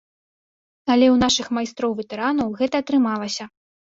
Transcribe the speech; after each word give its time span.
Але 0.93 1.05
ў 1.09 1.19
нашых 1.23 1.47
майстроў-ветэранаў 1.57 2.47
гэта 2.61 2.75
атрымалася. 2.85 3.45